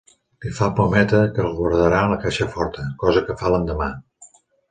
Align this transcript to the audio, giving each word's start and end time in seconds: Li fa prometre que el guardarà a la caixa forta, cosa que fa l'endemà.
Li 0.43 0.51
fa 0.59 0.69
prometre 0.79 1.19
que 1.35 1.43
el 1.43 1.51
guardarà 1.59 1.99
a 2.05 2.09
la 2.13 2.17
caixa 2.25 2.49
forta, 2.55 2.85
cosa 3.05 3.25
que 3.27 3.39
fa 3.43 3.55
l'endemà. 3.57 3.93